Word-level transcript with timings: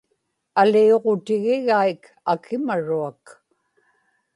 aliuġutigigaik 0.61 2.01
akimaruak 2.31 3.23